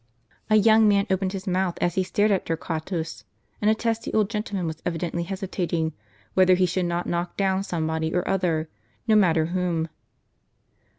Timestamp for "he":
1.93-2.03, 6.55-6.65